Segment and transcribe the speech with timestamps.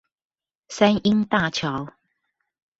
[0.67, 1.89] 三鶯大橋